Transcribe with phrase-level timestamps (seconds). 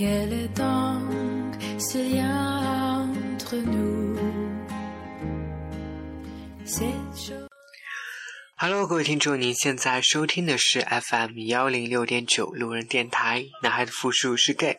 [0.00, 4.16] Quel est donc ce lien entre nous
[8.56, 14.78] Hello，各位听众，您现在收听的是 FM 幺零六点九路人电台，男孩的复数是 gay。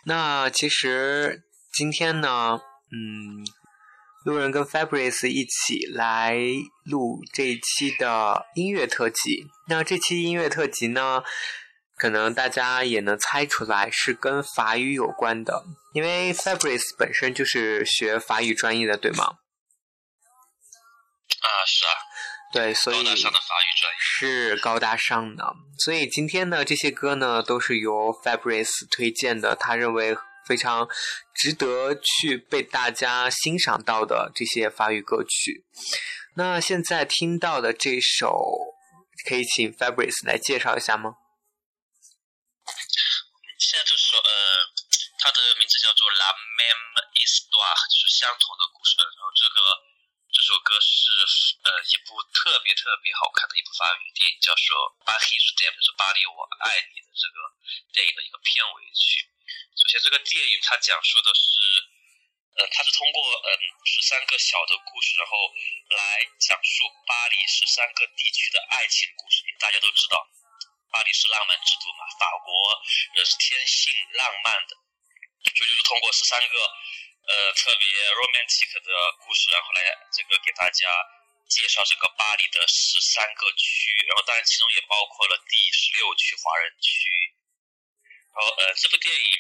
[0.08, 1.42] 那其实
[1.72, 2.60] 今天呢，
[2.92, 3.44] 嗯，
[4.24, 6.36] 路人跟 Fabrice 一起来
[6.84, 9.48] 录这一期的音乐特辑。
[9.68, 11.24] 那这期音乐特辑呢，
[11.96, 19.38] 可能大家也能猜出来是跟法语有关的，因为 Fabrice 本身就是学法语专业的，对吗？
[21.40, 21.92] 啊，是啊，
[22.52, 23.98] 对，所以高大上的法语专业。
[24.00, 25.54] 是高大上的。
[25.84, 30.16] 所以今天呢，这些歌呢都是由 Fabrice 推荐的，他认为
[30.46, 30.88] 非常
[31.34, 35.66] 值得去被大家欣赏到的这些法语歌曲。
[36.36, 38.74] 那现在听到的这首，
[39.28, 41.16] 可以请 Fabrice 来介绍一下吗？
[43.58, 44.30] 现在这首呃，
[45.18, 46.86] 它的名字叫做《La Même
[47.16, 49.00] Histoire》，就是相同的故事。
[49.00, 49.85] 然后这个这
[50.46, 51.10] 这首歌是
[51.66, 57.50] 呃一部特别特别好看的一部法语电影，叫做《巴黎是 d 就是巴黎我爱你的这个
[57.90, 59.26] 电影的一个片尾曲。
[59.74, 61.50] 首先，这个电影它讲述的是，
[62.62, 63.50] 呃，它是通过嗯
[63.90, 65.34] 十三个小的故事，然后
[65.98, 69.42] 来讲述巴黎十三个地区的爱情故事。
[69.42, 70.30] 因为大家都知道，
[70.94, 72.54] 巴黎是浪漫之都嘛，法国
[73.18, 74.78] 人是天性浪漫的，
[75.58, 76.54] 所以就是通过十三个
[77.26, 79.82] 呃特别 romantic 的故事，然后来
[80.14, 80.86] 这个给大家
[81.50, 87.10] 介绍这个巴黎的十三个区，然后当然其中也包括了第十六区华人区。
[88.36, 89.30] 然后呃，这部电影，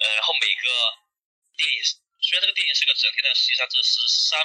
[0.00, 0.64] 呃，然后每个
[1.60, 1.76] 电影
[2.24, 4.40] 虽然这个电影是个整体，但实际上这十三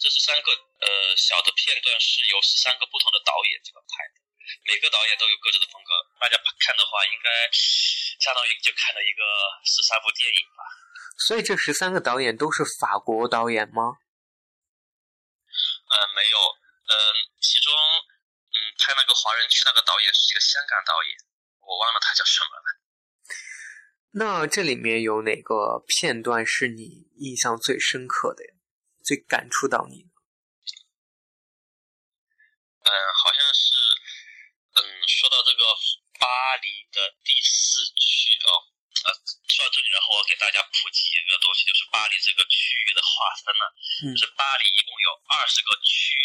[0.00, 4.20] 这十三个呃小的片段是由十三个不同的导演这个拍的。
[4.66, 7.48] 每个导演都有各自的风格，大家看的话，应该
[8.20, 9.22] 相当于就看了一个
[9.64, 10.62] 十三部电影吧。
[11.18, 13.98] 所以这十三个导演都是法国导演吗？
[15.88, 16.94] 呃，没有，嗯、
[17.40, 21.16] 其中嗯拍那个华人区那个导演是一个香港导演，
[21.60, 22.66] 我忘了他叫什么了。
[24.18, 28.54] 那这里面有哪个片段是你印象最深刻的呀？
[29.04, 30.10] 最感触到你的？
[32.82, 33.72] 嗯，好像是，
[34.74, 35.62] 嗯，说到这个
[36.18, 38.50] 巴黎的第四区哦，
[39.06, 39.14] 呃，
[39.46, 43.64] 说到这里，然后我给大家普及一个东西，就是巴黎这个区域的划分呢，
[44.02, 46.18] 嗯就是巴黎一共有二十个区，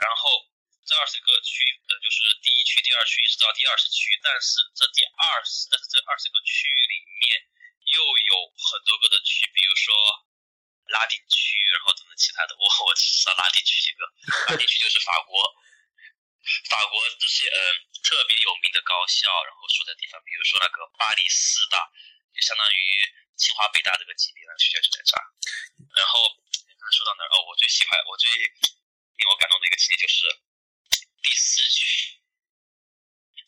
[0.00, 0.48] 然后
[0.88, 1.60] 这二十个区，
[1.92, 7.44] 呃，就是第一区、第二区一直到第二十区，但是这第二十，但是这二十个区域里面
[7.92, 9.92] 又有很多个的区，比如说
[10.88, 14.00] 拉丁区，然后等等其他的，我我只知道拉丁区几个，
[14.48, 15.36] 拉丁区就是法国。
[16.68, 21.78] 法国这些嗯特别有名的高校，然后所在地方，比如说那个巴黎四大，
[22.34, 22.80] 就相当于
[23.36, 25.22] 清华北大这个级别的学校就在这儿。
[25.94, 26.28] 然后
[26.76, 27.28] 刚才说到哪儿？
[27.36, 30.24] 哦，我最喜欢，我最令我感动的一个情节就是
[31.22, 32.20] 第四区，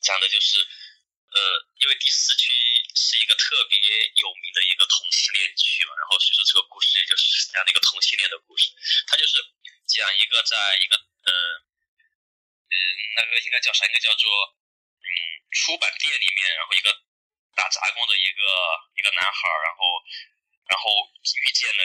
[0.01, 1.39] 讲的就是呃，
[1.81, 2.53] 因为第四区
[2.95, 3.79] 是一个特别
[4.23, 8.71] 有名的一个同性恋区嘛，然后所以说这个故事也就是讲的一个同性恋的故事，
[9.09, 9.39] 它就是
[9.87, 11.33] 讲一个在一个呃。
[12.75, 12.77] 嗯，
[13.15, 13.87] 那个应该叫啥？
[13.87, 14.29] 应该叫做
[14.99, 15.07] 嗯，
[15.53, 16.91] 出版店里面，然后一个
[17.55, 18.43] 打杂工的一个
[18.99, 19.81] 一个男孩，然后
[20.69, 21.83] 然后遇见了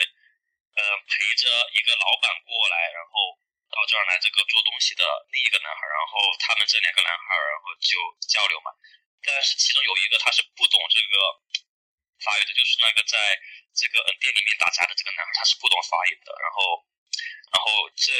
[0.74, 3.38] 呃陪着一个老板过来，然后
[3.70, 7.24] 到这儿来这个做东西的另一个男孩，然后他们这两个男孩
[7.54, 7.96] 然后就
[8.26, 8.70] 交流嘛。
[9.22, 11.14] 但是其中有一个他是不懂这个
[12.24, 13.16] 法语的，就是那个在
[13.76, 16.32] 这个嗯店里面打杂的这个男孩，他是不懂法语的。
[16.40, 16.84] 然后，
[17.52, 18.10] 然后这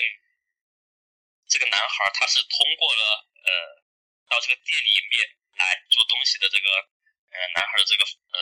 [1.49, 3.51] 这个男孩他是通过了呃
[4.29, 6.69] 到这个店里面来做东西的这个
[7.31, 8.39] 呃男孩的这个呃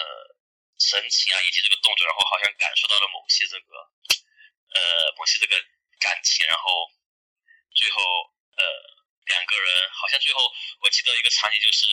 [0.80, 3.72] 神情啊以及这个动作，然后好像感受到了某些这个
[4.74, 5.54] 呃某些这个
[6.00, 6.90] 感情，然后
[7.74, 8.00] 最后
[8.56, 8.62] 呃
[9.26, 10.48] 两个人好像最后
[10.80, 11.86] 我记得一个场景就是。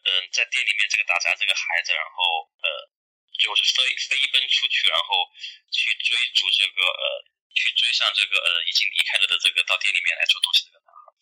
[0.00, 2.88] 嗯，在店里面这个打杂这个孩子，然后呃，
[3.36, 5.28] 最后是飞飞奔出去，然后
[5.70, 7.20] 去追逐这个呃，
[7.52, 11.12] 去追上这个呃已经离开了的这个到店里面来做东西这个男孩。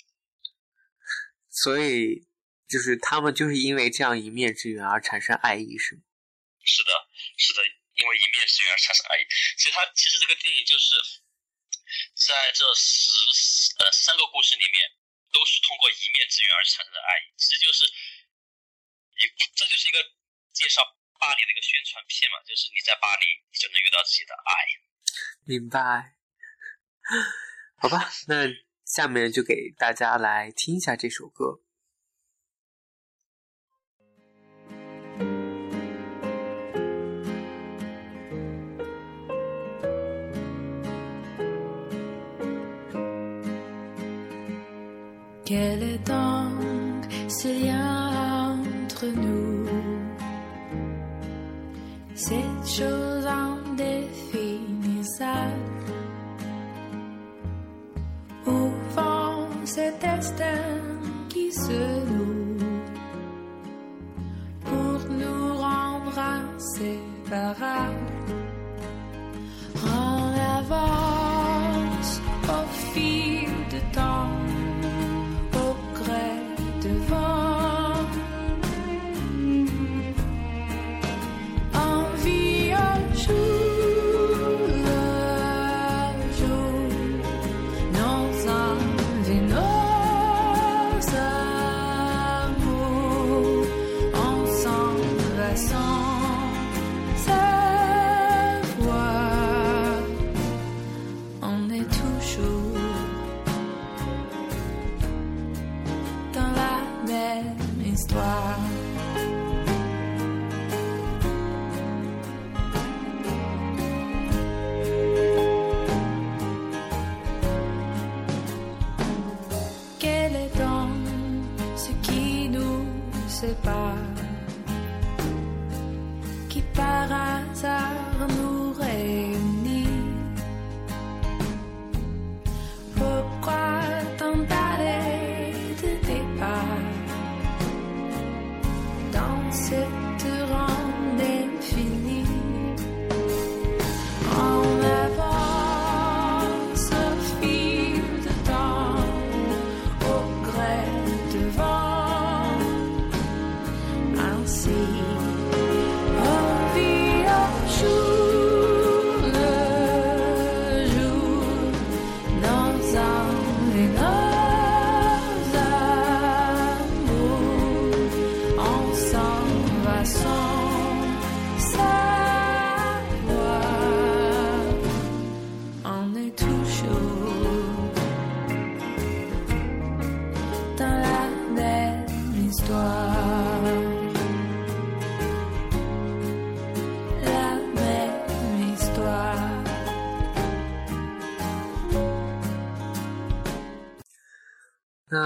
[1.50, 2.22] 所以
[2.68, 6.02] 就是他们就是因为这样一面之缘而产生爱意，是吗？
[6.64, 6.92] 是的，
[7.36, 7.62] 是的，
[7.96, 9.24] 因为一面之缘而产生爱意。
[9.56, 10.94] 其实他其实这个电影就是
[12.14, 14.84] 在这十呃三个故事里面，
[15.32, 17.88] 都是通过一面之缘而产生的爱意，其实就是。
[19.56, 19.98] 这就是一个
[20.52, 20.80] 介绍
[21.18, 24.54] 巴黎的一个宣传片嘛，就是你在巴黎，你就能遇到自己的爱。
[25.44, 26.14] 明白。
[27.82, 28.46] 好吧，那
[28.84, 31.64] 下面就给大家来听一下这首歌。
[52.78, 55.90] Chose indéfinissable.
[58.46, 60.62] Au fond, cet destin
[61.28, 62.56] qui se loue
[64.64, 68.12] pour nous rendre inséparables?
[69.84, 72.12] En avance
[72.56, 72.58] au
[72.92, 74.37] fil de temps,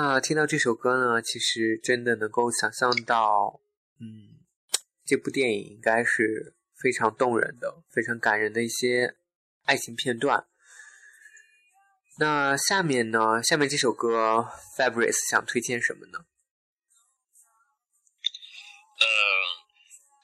[0.04, 3.60] 那听到这首歌呢，其实真的能够想象到，
[4.00, 4.42] 嗯，
[5.06, 9.16] 这部电影应该是非常动人的、非常感人的一些
[9.62, 10.48] 爱情片段。
[12.18, 16.18] 那下面呢，下面这首歌，Fabrice 想推荐什么呢？
[18.98, 19.06] 呃，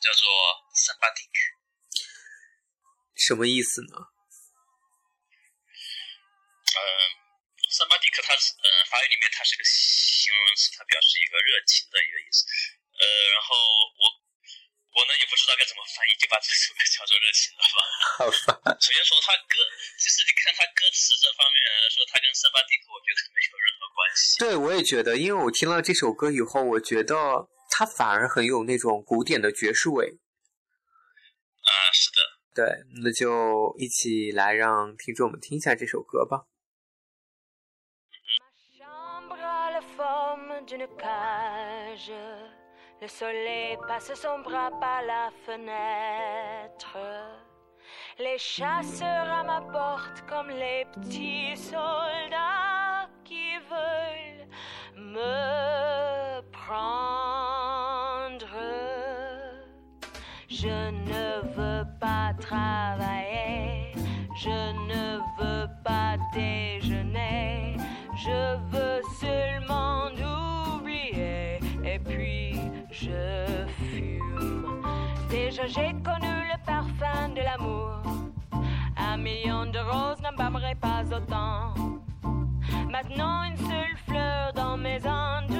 [0.00, 0.28] 叫做
[0.75, 1.30] Sympathetic。
[3.14, 4.08] 什么意思呢？
[6.75, 7.28] 嗯。
[7.70, 8.57] s y m p a t h i c 它是，嗯，
[8.88, 12.42] 法语里面它是个形容词，它表示一个热情的一个意思。
[12.99, 13.54] 呃，然后
[14.00, 14.04] 我
[14.97, 17.78] 我呢也不知道该怎么翻译，就把这首歌叫做热情了吧。
[18.18, 18.75] 好吧。
[18.80, 19.54] 首先从它歌，
[20.00, 24.23] 其实你看它歌词这方面来说，它跟 t h i c 我觉得没有任何关系。
[24.42, 30.18] 对，我也觉得，因为我听了这首歌以后，我觉得它反而很有那种古典的爵士味。
[31.62, 32.18] 啊，是的。
[32.59, 32.66] 对，
[33.04, 36.50] 那就一起来让听众们听一下这首歌吧。
[40.68, 42.12] D'une cage.
[43.00, 46.98] Le soleil passe son bras par la fenêtre.
[48.18, 54.46] Les chasseurs à ma porte comme les petits soldats qui veulent
[54.94, 56.87] me prendre.
[60.48, 63.92] Je ne veux pas travailler,
[64.37, 67.76] je ne veux pas déjeuner,
[68.14, 70.07] je veux seulement
[75.68, 78.00] j'ai connu le parfum de l'amour,
[78.96, 81.75] un million de roses n'embâmerait pas autant.
[82.90, 85.57] Maintenant une seule fleur dans mes entourages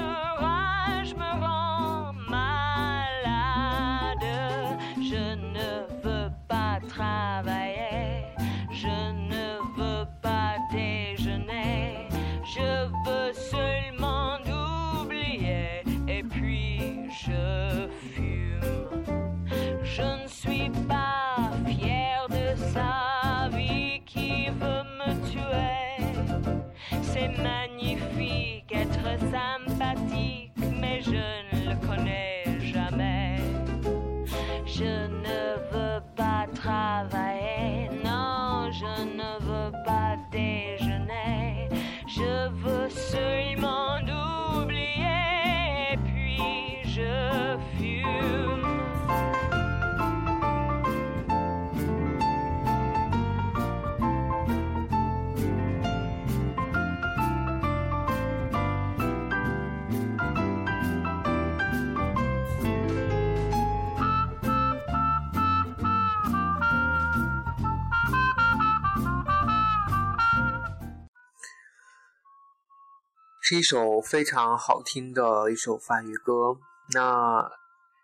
[73.49, 76.53] 是一首非常好听的一首法语歌。
[76.93, 77.41] 那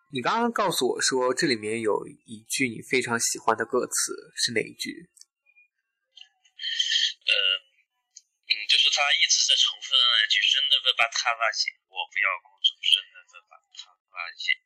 [0.10, 5.06] 你刚刚告诉我说，这里面有一句你非常喜欢的歌词，是哪一句？
[7.30, 14.58] 呃，嗯，就是他一直在重复的那句 “je ne veux pas travailler”，我不要工作，je ne veux pas travailler。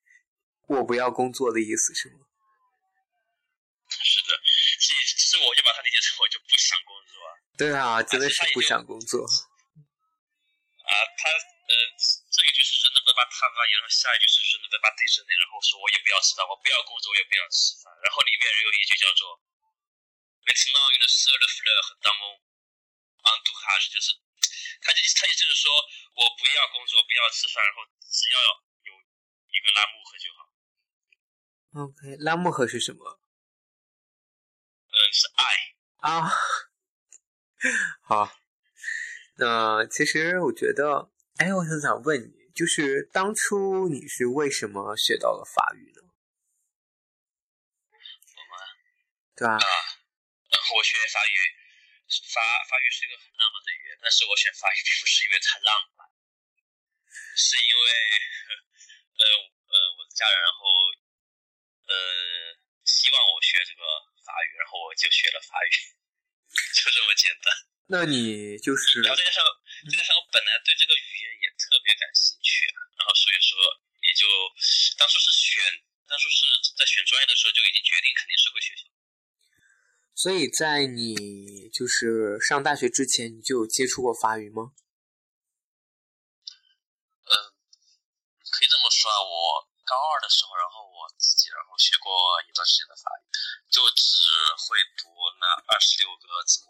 [0.79, 2.23] 我不要工作的意思是吗？
[3.91, 4.31] 是的，
[4.79, 7.35] 其其实我就把它理解成我就不想工作啊。
[7.57, 9.27] 对啊，真的是不想工作。
[13.27, 17.91] 是 je ne veux pas travailler，然后下一句是 je ne veux pas déjeuner，然后说我也不要吃饭，我不要工作，我也不要吃饭。
[17.99, 19.35] 然后里面有一句叫做
[20.47, 22.39] maintenant une seule fleur dans mon
[23.27, 24.15] entourage，就是
[24.79, 25.67] 他就他意思就是说
[26.15, 28.39] 我不要工作，不要吃饭，然后只要
[28.87, 28.91] 有
[29.51, 30.39] 一个拉木盒就好。
[31.83, 33.19] OK，拉木盒是什么
[34.89, 35.43] 嗯，是爱。
[35.99, 36.31] 啊？
[38.07, 38.31] 好，
[39.35, 46.03] 那其实我觉得，哎，我想想问你，就是当初你是为什么学到了法语呢？
[47.87, 48.51] 我们
[49.31, 49.55] 对啊？
[49.55, 51.35] 然后我学法语，
[52.35, 56.03] 法法语是一个很浪漫的语言，但是我选法语并不是因为它浪漫，
[57.39, 57.87] 是因为
[59.15, 60.67] 呃呃我的家人然后
[61.87, 61.95] 呃
[62.83, 63.87] 希望我学这个
[64.19, 65.71] 法语，然后我就学了法语，
[66.75, 67.55] 就这么简单。
[67.89, 69.41] 那你就是然后再加上
[69.89, 73.57] 再加上我本来对这个语言也特别感兴趣，然后所以说
[74.05, 74.29] 也就
[74.93, 75.57] 当初是选
[76.05, 76.45] 当初是
[76.77, 78.85] 在选专业的时候就已经决定肯定是会学习。
[80.13, 84.77] 所以在你就是上大学之前，你就有接触过法语吗？
[87.25, 87.33] 嗯，
[88.53, 92.13] 可以这么说啊，我高二的时候，然后我自己然后学过
[92.45, 93.25] 一段时间的法语，
[93.73, 94.13] 就只
[94.61, 95.09] 会读
[95.41, 96.61] 那二十六个字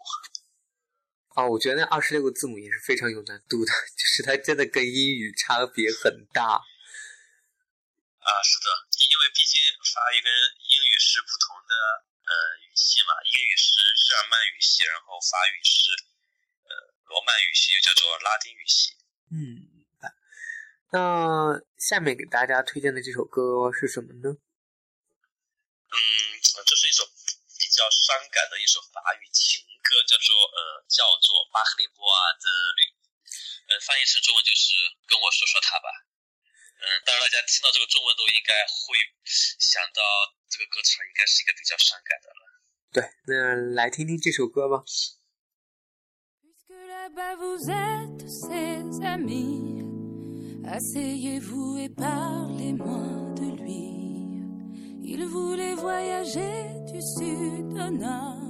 [1.34, 6.42] 啊，我觉得那二十六个字母也是非常有难度的，就是它真的跟英语差别很大。
[6.52, 8.68] 啊，是的，
[9.08, 9.62] 因为毕竟
[9.94, 11.72] 法语跟英语是不同的
[12.26, 12.34] 呃
[12.66, 15.94] 语系嘛，英语是日耳曼语系，然后法语是
[16.66, 16.70] 呃
[17.08, 18.98] 罗曼语系，又叫做拉丁语系。
[19.30, 19.86] 嗯，
[20.90, 24.34] 那下面给大家推荐的这首歌是什么呢？
[24.34, 25.96] 嗯，
[26.66, 32.46] 这是一首比较伤感的一首法语情歌，叫做呃叫做《巴赫利波瓦的
[32.78, 32.86] 绿》，
[33.66, 34.70] 呃，翻译成中文就是
[35.10, 35.90] 跟我说说他吧。
[36.78, 38.94] 嗯，当然大家听到这个中文都应该会
[39.58, 40.00] 想到
[40.46, 42.42] 这个歌词应该是一个比较伤感的了。
[42.94, 43.34] 对，那
[43.74, 44.86] 来听听这首歌吧。
[46.40, 49.82] Puisque là-bas vous êtes ses amis,
[50.64, 53.90] asseyez-vous et parlez-moi de lui.
[55.02, 58.49] Il voulait voyager du sud au nord,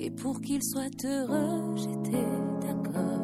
[0.00, 2.26] et pour qu'il soit heureux, j'étais
[2.62, 3.20] d'accord.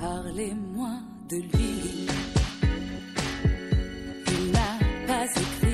[0.00, 0.90] Parlez-moi
[1.28, 2.06] de lui.
[4.26, 5.68] Il n'a pas écrit.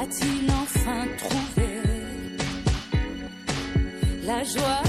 [0.00, 1.66] A-t-il enfin trouvé
[4.24, 4.82] la joie,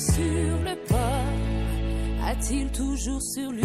[0.00, 3.64] sur le port A-t-il toujours sur lui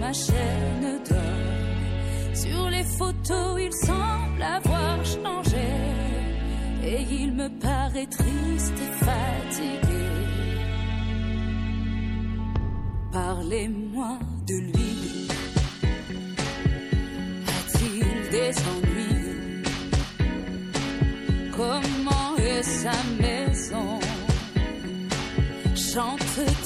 [0.00, 2.34] ma chaîne d'or?
[2.34, 5.68] Sur les photos, il semble avoir changé
[6.82, 10.08] et il me paraît triste et fatigué.
[13.12, 15.28] Parlez-moi de lui.
[17.56, 19.62] A-t-il des ennuis?
[21.56, 23.23] Comment est sa maison
[25.94, 26.63] j'entre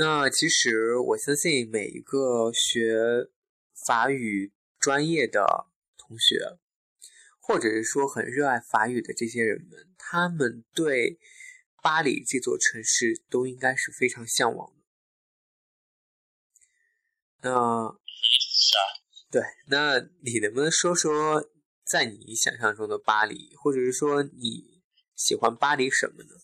[0.00, 3.28] 那其实我相信每一个学
[3.84, 6.56] 法语专业的同学，
[7.40, 11.18] 或者是说很热爱法语的这些人们，他们对
[11.82, 14.84] 巴黎这座城市都应该是非常向往的。
[17.40, 17.50] 那
[18.06, 21.50] 是啊，对，那你能不能说说，
[21.84, 24.80] 在你想象中的巴黎，或者是说你
[25.16, 26.36] 喜欢巴黎什么呢？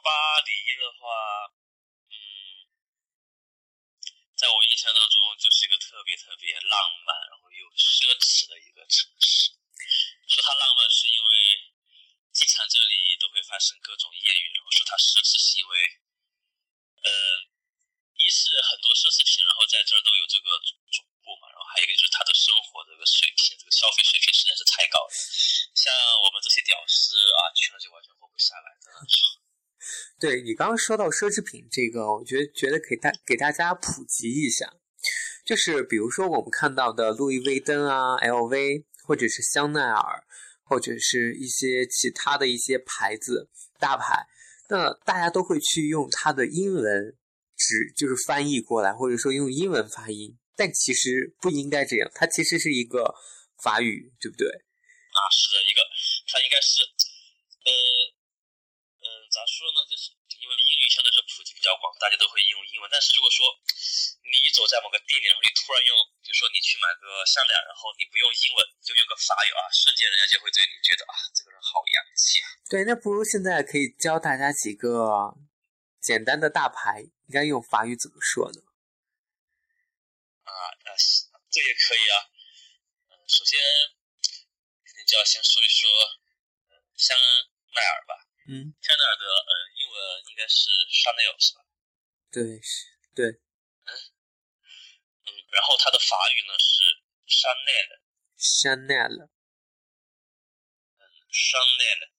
[0.00, 1.52] 巴黎的话，
[2.10, 2.16] 嗯，
[4.36, 9.52] 在我印象当中就是一个特别特别浪漫，然后又奢侈的一个城市。
[10.28, 11.30] 说它浪漫是因为
[12.32, 15.74] 机场这里都会发生各种艳遇，然后说它奢侈是因为，
[17.02, 17.10] 呃，
[18.14, 20.54] 一是很多奢侈品，然后在这儿都有这个
[20.94, 25.10] 总部嘛，然后还有一个就是它的生活这个水平，这个消费水平实在是太高了。
[25.74, 25.90] 像
[26.22, 28.86] 我们这些屌丝啊，去了就完全活不下来的。
[30.18, 34.72] 对你刚刚说到奢侈品这个，我觉得觉得给大给大家普及一下，
[35.44, 40.24] 就是比如说我们看到的路易威登啊、LV，或者是香奈儿，
[40.62, 43.48] 或者是一些其他的一些牌子
[43.78, 44.26] 大牌，
[44.68, 47.16] 那大家都会去用它的英文
[47.56, 53.14] 指就是翻译过来，或者说用英文发音，但其实不应该这样，它其实是一个
[53.62, 54.46] 法语，对不对？
[54.48, 55.80] 啊，是的，一个，
[56.30, 56.80] 它应该是，
[57.66, 57.72] 呃，
[59.40, 59.80] 咋说呢？
[59.88, 62.84] 就是因为英语相对是普及比较广，大家都会用英文。
[62.92, 63.48] 但是如果说
[64.20, 72.52] 你走在某个地点，然后你突然用，比如说你去买个项链，然后你不用英文，就用个法语啊，瞬间人家就会对你觉得啊，这个人好洋气啊。
[72.68, 75.32] 对，那不如现在可以教大家几个
[76.04, 78.60] 简单的大牌，应该用法语怎么说呢？
[80.44, 80.90] 啊，啊，
[81.48, 82.28] 这也可以啊。
[83.08, 83.56] 嗯，首先
[84.84, 85.88] 肯定就要先说一说，
[86.68, 87.16] 嗯，香
[87.72, 88.28] 奈儿吧。
[88.50, 89.94] 嗯，香奈儿的呃英文
[90.26, 91.62] 应该是 Chanel 是吧？
[92.34, 93.94] 对，是，对，嗯
[95.22, 96.82] 嗯，然后它的法语呢是
[97.30, 98.02] Chanel。
[98.34, 99.30] Chanel。
[101.30, 102.10] Chanel。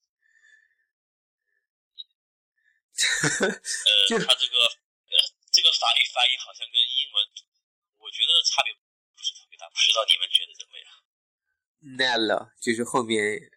[3.51, 5.15] 呃，它这个呃
[5.51, 7.27] 这个法语发音好像跟英文，
[7.97, 10.87] 我觉得差别不是特别大，不知道你们觉得怎么样
[11.99, 13.51] ？Nell 就是后面，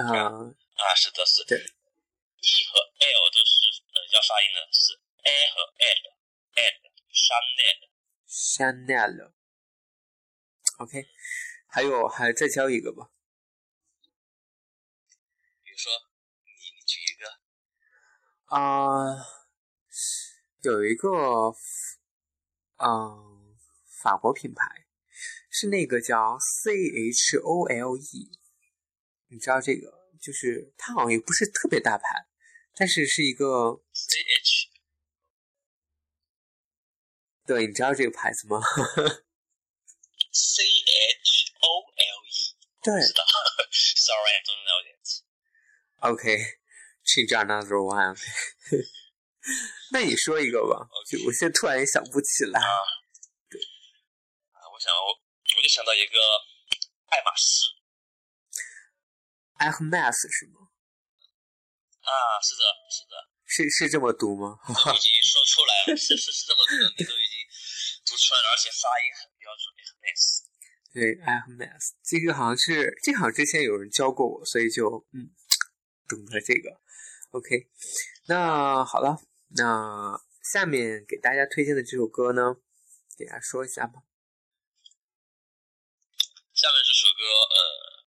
[0.00, 1.60] 啊、啊，是的，是对
[2.44, 4.92] ，E 和 L 都是呃要发音的，是
[5.24, 5.64] A 和
[6.52, 7.80] L，L，Chanel。
[8.28, 9.32] Chanel。
[10.78, 11.08] OK，
[11.68, 13.10] 还有还再教一个吧。
[15.62, 15.90] 比如说，
[16.44, 17.40] 你你举一个，
[18.46, 19.24] 啊、
[20.62, 21.54] 有一个，
[22.76, 23.56] 嗯、
[24.02, 24.86] 法国品牌
[25.48, 28.38] 是那个叫 C H O L E，
[29.28, 30.04] 你知道这个？
[30.20, 32.26] 就是它好像也不是特别大牌，
[32.76, 34.68] 但是是一个，C H
[37.46, 38.58] 对，你知道这个牌子吗？
[40.32, 43.22] C H O L E，对知道
[43.70, 45.22] ，Sorry I don't know it。
[46.00, 48.18] ，OK，change another one。
[49.92, 52.60] 那你说一个吧，就我现在突然也想不起来。
[52.60, 52.66] 啊，
[54.72, 55.12] 我想我
[55.56, 56.18] 我就想到一个
[57.10, 57.68] 爱马仕
[59.58, 60.63] Hermes 是吗？
[62.04, 62.62] 啊，是的，
[62.92, 63.14] 是的，
[63.46, 64.60] 是是这么读吗？
[64.68, 67.36] 都已经说出来了，是是是这么读的，你都已经
[68.04, 70.44] 读出来了，而且发音很标准，也很 nice。
[70.94, 75.32] 对，Hermes 这个好像是，这个好像之前有人教过我，所以就嗯
[76.06, 76.80] 懂了这个。
[77.32, 77.66] OK，
[78.28, 79.18] 那好了，
[79.56, 80.14] 那
[80.52, 82.60] 下面给大家推荐的这首歌呢，
[83.18, 84.06] 给大家说一下吧。
[86.54, 88.06] 下面这首歌，呃，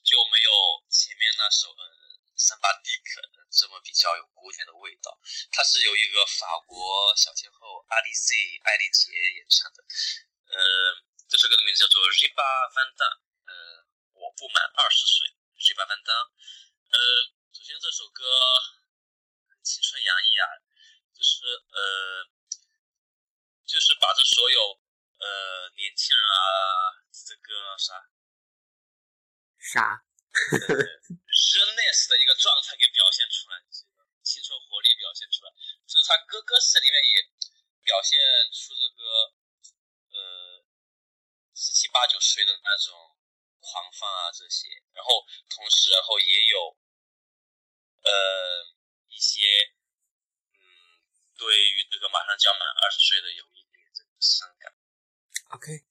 [0.00, 0.48] 就没有
[0.88, 1.84] 前面那首呃
[2.36, 3.20] 《桑巴迪克》
[3.50, 5.18] 这么比较有古典的味道。
[5.50, 6.76] 它是由一个法国
[7.16, 9.82] 小天后阿丽丝艾丽杰演唱的。
[10.52, 10.56] 呃，
[11.28, 13.08] 这首歌的名字叫做《Riba Van d a
[13.48, 13.52] 呃，
[14.14, 15.26] 我不满二十岁
[15.58, 16.18] ，Riba Van d a
[16.92, 16.98] 呃，
[17.50, 18.22] 首先这首歌
[19.64, 20.46] 青春洋溢啊，
[21.10, 22.30] 就是呃，
[23.66, 24.60] 就是把这所有
[25.18, 28.06] 呃年轻人啊，这个啥
[29.58, 30.05] 啥？
[31.32, 35.50] ，jeunesse 的一个状态给表现出来，这个青春活力表现出来，
[35.86, 37.22] 就是他歌歌词里面也
[37.82, 38.18] 表现
[38.52, 39.00] 出这个
[40.12, 40.64] 呃
[41.54, 42.94] 十七八九岁的那种
[43.60, 46.76] 狂放啊这些，然后同时然后也有
[48.02, 48.10] 呃
[49.08, 49.40] 一些
[50.52, 50.58] 嗯
[51.38, 54.74] 对于这个马上就要满二十岁的有一点这个伤感。
[55.50, 55.86] OK，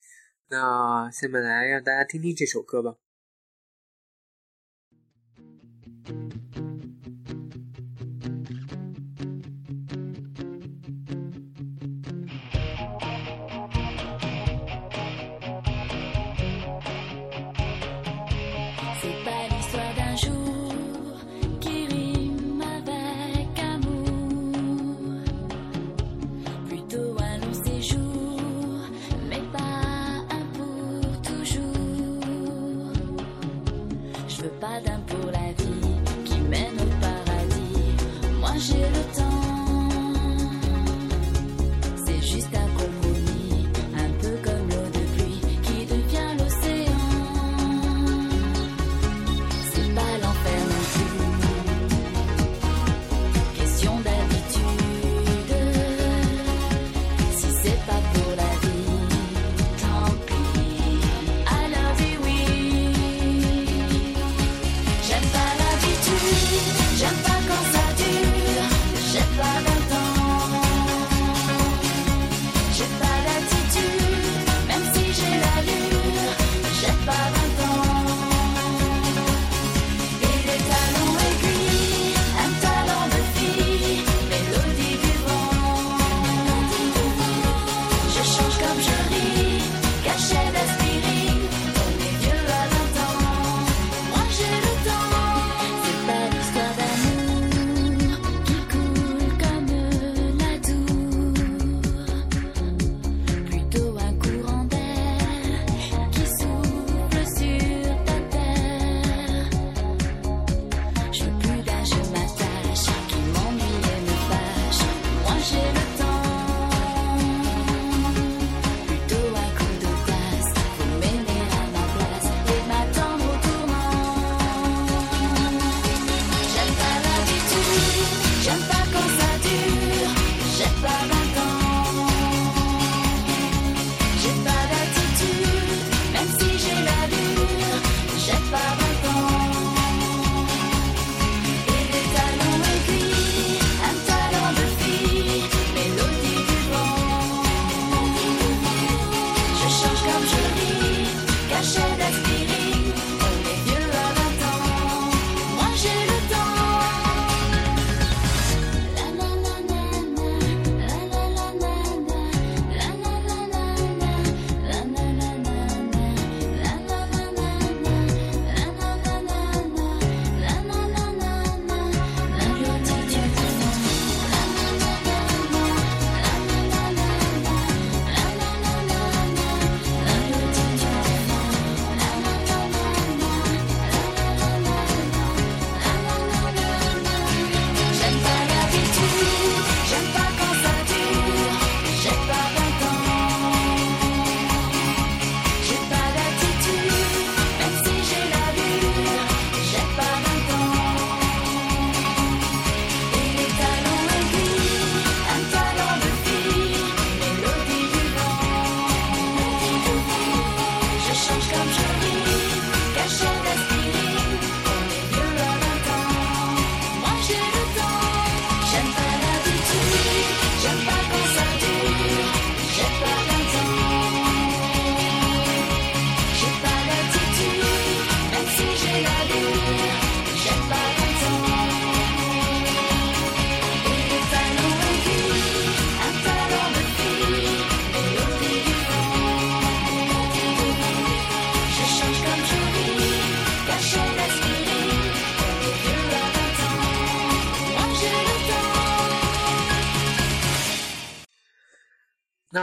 [0.47, 2.99] 那下面来让大家听听这首歌吧。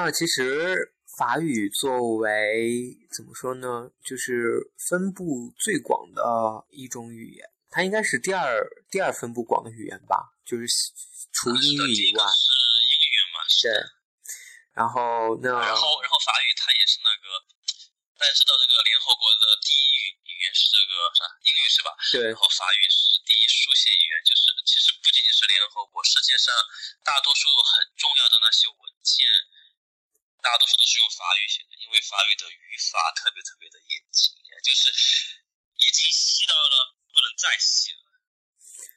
[0.03, 6.27] 那其实法语作为怎么说呢，就是分布最广的
[6.75, 10.67] 一种语言，它应该是第二第二分布广的语言吧，就是
[11.31, 12.27] 除英语以外。
[12.35, 12.51] 是
[12.91, 13.47] 英语嘛？
[13.63, 13.71] 对。
[14.75, 17.39] 然后那然后然后法语它也是那个，
[18.19, 21.95] 大家知道这个联合国的第一语语言是这个啥英语是吧？
[22.11, 22.35] 对然。
[22.35, 26.51] 后法语是第一书写语言，就是其实不仅仅是联合国，世界上
[27.07, 29.23] 大多数很重要的那些文件，
[30.43, 34.35] 大多数都是用法语写的，因为法语的语法特别特别的严谨，
[34.67, 34.91] 就是
[35.79, 38.03] 已经细到了不能再细了，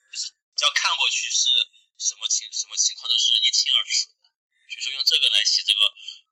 [0.09, 1.53] 就是只要看过去是
[2.01, 4.33] 什么情什么情况都是一清二楚的。
[4.65, 5.79] 所以说用这个来写这个，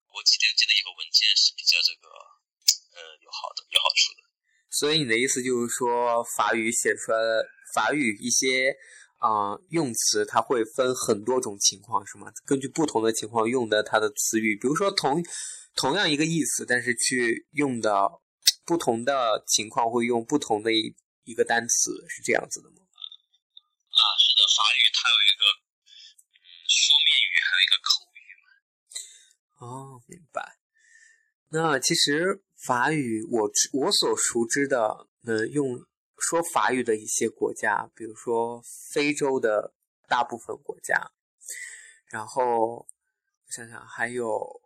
[0.10, 2.10] 我记得记得一个文件是比较这个
[2.98, 4.26] 呃有好的有好处的。
[4.74, 7.18] 所以你的意思就是说，法语写出来
[7.78, 8.74] 法语一些
[9.24, 12.28] 啊、呃用词，它会分很多种情况，是吗？
[12.46, 15.24] 根据不同的情况用的它的词语，比如说同
[15.76, 18.12] 同样一个意思，但是去用的
[18.66, 22.84] 不同的情况会用不同的一一个单词，是这样子的吗？
[22.84, 25.44] 啊，是的，法语它有一个
[26.36, 27.88] 嗯书面语，还有一个口
[28.20, 28.46] 语嘛。
[29.64, 30.60] 哦，明白。
[31.50, 35.80] 那其实法语我知我所熟知的，呃，用
[36.24, 39.74] 说法语的一些国家，比如说非洲的
[40.08, 41.12] 大部分国家，
[42.08, 42.88] 然后
[43.46, 44.62] 我想想还有，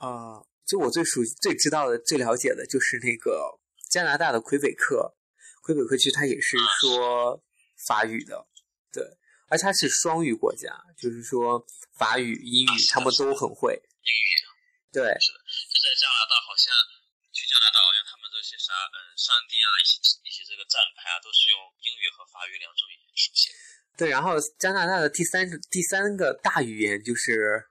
[0.00, 5.14] 呃，就我最熟最知道的、最了解的就是那个加拿大的魁北克，
[5.62, 7.42] 魁北克区它也是说
[7.86, 8.46] 法语的，
[8.90, 9.04] 对，
[9.48, 13.74] 而且它是双语国家，就是说法语、英语他们都很会。
[13.74, 14.32] 英语
[14.90, 16.72] 对，是的，就在加拿大，好像
[17.36, 20.00] 去加拿大，好像他们这些啥嗯商店啊，一些
[20.56, 23.52] 这个站牌啊，都是用英语和法语两种语言书写。
[23.94, 27.62] 对，然后加拿大的第三第三个大语言就是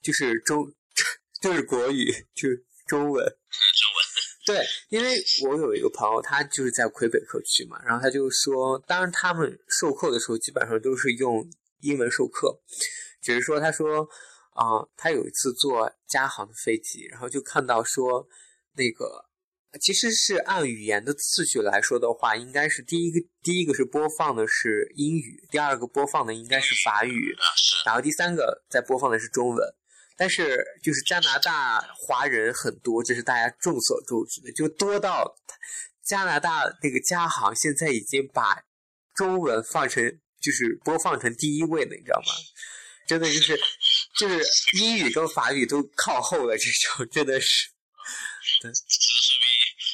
[0.00, 0.64] 就是中
[1.42, 3.22] 就是国语，就是中文。
[3.52, 4.06] 中文
[4.46, 11.46] 对，因为我有一个朋友，他就是在魁北克区嘛，然后他就说，当然他们授课的时候基本上都是用
[11.80, 12.58] 英文授课，
[13.20, 14.08] 只是说他说
[14.54, 18.26] 啊、他有一次坐加航的飞机，然后就看到说
[18.72, 19.28] 那个
[19.78, 27.36] 其实是按语言的次序来说的话，应该是第一个第一个是播放的是英语，第二个播放的应该是法语，
[27.84, 29.74] 然后第三个在播放的是中文。
[30.18, 35.36] 但是就是加拿大华人很多，这是大家众所周知的，就多到
[36.02, 38.62] 加拿大那个家行现在已经把
[39.14, 40.02] 中文放成
[40.40, 42.32] 就是播放成第一位了，你知道吗？
[43.06, 43.60] 真的就是
[44.18, 44.42] 就是
[44.78, 46.64] 英语跟法语都靠后了，这
[46.96, 47.68] 种真的是
[48.62, 49.46] 这说明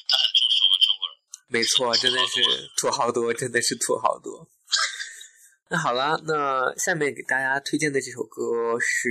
[0.07, 1.13] 他很重视我们中国人。
[1.53, 2.41] 没错，真的是
[2.81, 4.49] 土豪多，真的是土豪多。
[5.69, 9.05] 那好了，那下面给大家推荐的这首歌是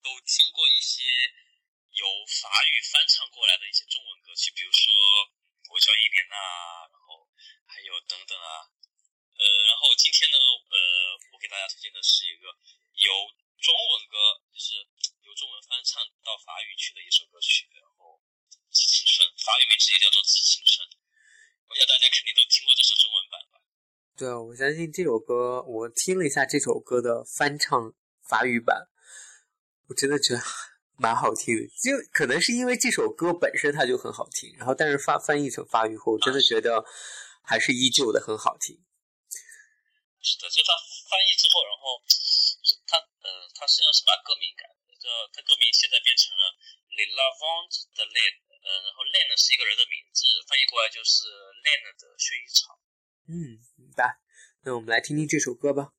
[0.00, 1.04] 都听过一些
[1.92, 2.08] 由
[2.40, 4.80] 法语翻唱过来的一些中文歌曲，比如说
[5.68, 6.36] 《我叫伊莲娜》，
[6.88, 7.28] 然后
[7.68, 8.64] 还有等等啊，
[9.36, 10.76] 呃，然后今天呢，呃，
[11.32, 12.48] 我给大家推荐的是一个
[12.96, 13.12] 由
[13.60, 14.16] 中文歌，
[14.52, 14.76] 就是
[15.24, 18.16] 由中文翻唱到法语去的一首歌曲，然后
[18.72, 20.84] 《致青春》，法语名字也叫做《致青春》，
[21.70, 23.62] 我想大家肯定都听过这首中文版吧？
[24.18, 27.94] 对，我相信这首歌，我听了一下这首歌的翻唱
[28.26, 28.90] 法语版，
[29.86, 30.42] 我真的觉得
[30.98, 31.62] 蛮好听的。
[31.78, 36.82] 就可能是因为这首歌本身它就很好听，然后但是发翻译成法语后，我真的觉得
[37.46, 38.74] 还是依旧的很好听。
[40.18, 40.74] 是的，就他
[41.06, 42.18] 翻译之后，然后就
[42.66, 46.50] 是他呃，他实际上是把歌名改了，这他歌名现在变成了
[46.98, 51.26] Le Lavant 的 Laine，呃，然后 Laine 是一个人的名字，翻译过来就是
[51.66, 52.78] Laine 的薰衣草。
[53.26, 54.20] 嗯，明白。
[54.62, 55.92] 那我们来听听这首歌吧。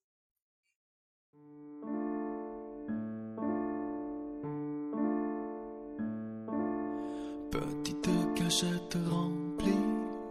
[7.52, 9.84] Petite cachette remplie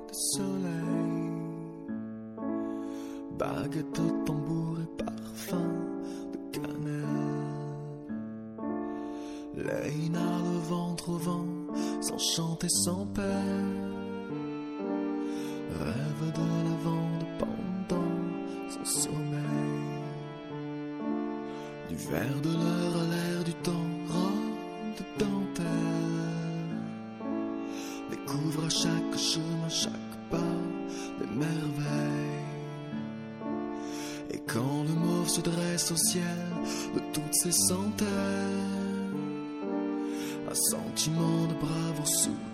[0.08, 1.28] de soleil,
[3.36, 5.70] baguette, tambour et parfum
[6.32, 7.28] de cannelle.
[9.54, 11.46] Léina, le ventre au vent,
[12.10, 13.92] sans chanter, sans peine.
[15.78, 18.12] Rêve de lavande pendant
[18.68, 20.02] son sommeil.
[21.88, 26.78] Du verre de l'heure à l'air du temps, robe de dentelle.
[28.10, 30.56] Découvre à chaque chemin, chaque pas
[31.18, 32.46] des merveilles.
[34.32, 36.38] Et quand le mauve se dresse au ciel
[36.94, 38.70] de toutes ses centaines,
[40.50, 41.46] un sentiment
[42.10, 42.49] soon.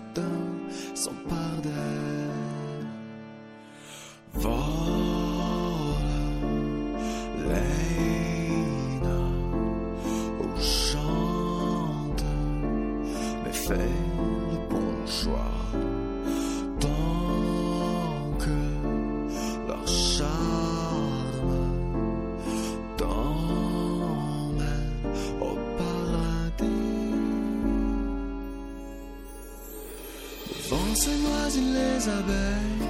[30.97, 32.87] Pensez-moi les abeilles,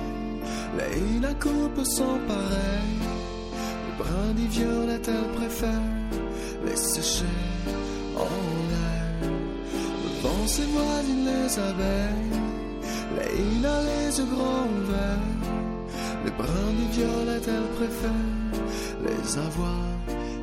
[0.78, 3.02] les hinacompes sont pareils.
[3.84, 5.92] Les brindilles violettes, elles préfèrent
[6.66, 7.26] les sécher
[8.16, 8.30] en
[8.70, 9.32] l'air.
[10.22, 10.94] Pensez-moi
[11.26, 12.40] les abeilles,
[13.18, 15.34] les hinas les yeux grands ouverts.
[16.24, 19.84] Les brindilles violettes, elles préfèrent les avoir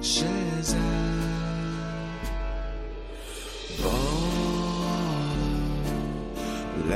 [0.03, 0.27] chez
[0.69, 1.24] elle?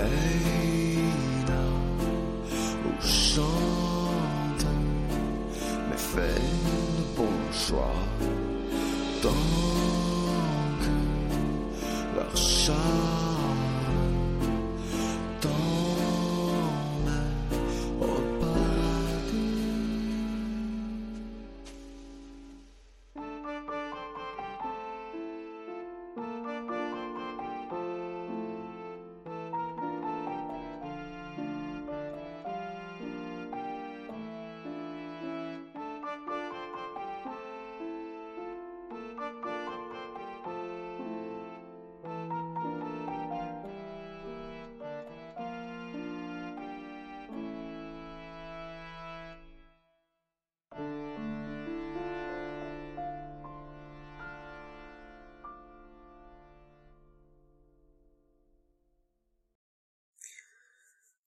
[0.05, 1.63] ليلى
[2.87, 4.09] au chant
[5.91, 6.41] mais fait
[6.97, 7.95] le bon choix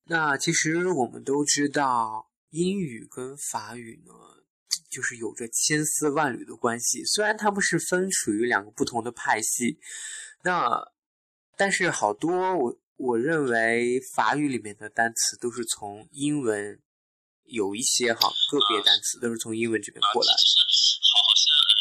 [0.04, 4.12] 那其实我们都知道，英语跟法语呢，
[4.90, 7.04] 就是有着千丝万缕的关系。
[7.04, 9.78] 虽然它们是分属于两个不同的派系，
[10.42, 10.92] 那
[11.56, 16.82] 但是好多我我认为法语里面的单词都是从英文，
[17.44, 20.36] 有一些哈个别单词都是从英文这边过来啊。
[20.36, 21.72] 其实好好像呃，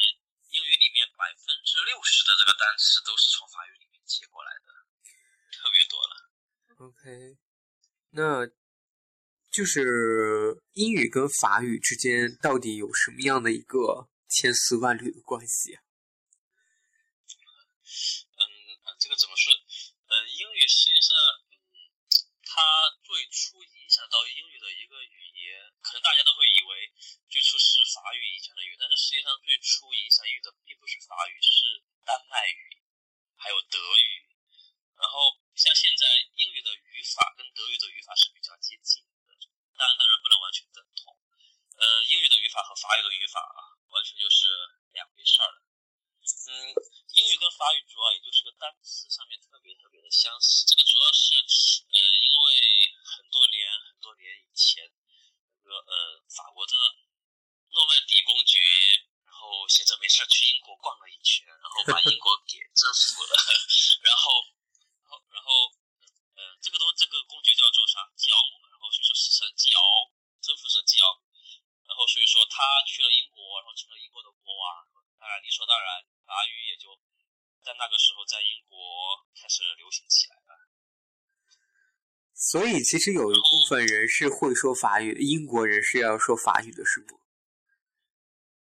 [0.54, 4.70] 英语里面百分之六十的这个单词都是从法语里面接过来的，
[5.58, 6.14] 特别多了。
[6.82, 7.38] OK，
[8.12, 8.48] 那
[9.52, 15.84] 就是英语跟法语之间到底有什么样的一个千丝万缕的关系啊？
[18.36, 18.44] 嗯，
[19.00, 19.52] 这个怎么说？
[20.08, 21.16] 呃，英语实际上，
[21.72, 21.76] 嗯，
[22.44, 22.60] 它
[23.04, 26.92] 最初影响到英语的一个语言，可能大家都会以为
[27.32, 32.76] 最初是法语影响的语言，但是实际上最初影响英语的并不是法语，是丹麦语，
[33.40, 34.28] 还有德语。
[35.02, 36.02] 然后像现在
[36.42, 39.30] 英语的语法跟德语的语法是比较接近的，
[39.78, 41.14] 当然当然不能完全等同。
[41.78, 44.50] 呃，英语的语法和法语的语法啊，完全就是
[44.98, 45.62] 两回事儿了。
[46.50, 46.74] 嗯，
[47.14, 50.66] 英语跟法语主要也就是个单词上面特别特别的相似。
[50.66, 51.30] 这个主要是
[51.94, 52.50] 呃，因为
[53.06, 54.82] 很多年很多年以前，
[55.62, 56.74] 那个呃法国的
[57.70, 58.58] 诺曼底公爵，
[59.26, 63.34] 然后闲着没事儿去英国逛了一圈，然后把英国 给征服了，
[64.06, 64.30] 然后
[65.42, 65.74] 然后
[66.38, 69.74] 呃这个东这个工具叫做啥教母，然后所以说是称教
[70.38, 71.26] 征服者教母，
[71.90, 74.86] 然后所以说他去了英国，然后成了英国的国王。
[75.18, 76.94] 当然理所当然，法语也就
[77.66, 80.70] 在那个时候在英国开始流行起来了。
[82.34, 87.18] 所以其实有一部分人是会说法语，英国人是要说法语的，是不？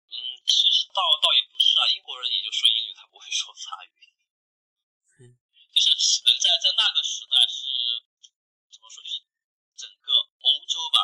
[0.06, 0.14] 嗯，
[0.46, 3.94] 其实倒倒也不是啊，英国人也就说英语，他不会说法语。
[5.22, 5.38] 嗯，
[5.70, 5.94] 就是
[6.24, 7.64] 呃，在在那个时代是
[8.72, 9.02] 怎么说？
[9.02, 9.22] 就是
[9.76, 10.98] 整个欧洲吧，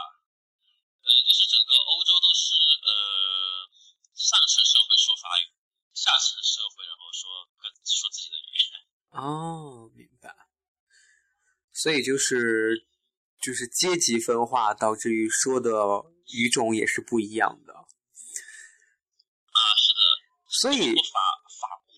[1.01, 3.69] 呃，就是整个欧洲都是呃
[4.13, 5.49] 上层社会说法语，
[5.95, 8.85] 下层社会然后说各说自己的语言。
[9.17, 10.35] 哦，明白。
[11.73, 12.89] 所以就是
[13.41, 15.71] 就是阶级分化导致于说的
[16.33, 17.73] 语种也是不一样的。
[17.73, 20.01] 啊，是的。
[20.49, 21.21] 所以法
[21.61, 21.97] 法国，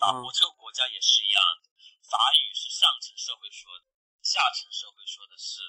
[0.00, 1.68] 法国这个国家也是一样的，
[2.08, 3.84] 法语是上层社会说的，
[4.22, 5.60] 下层社会说的是